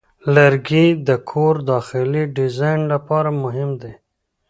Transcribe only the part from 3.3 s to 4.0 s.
مهم دی.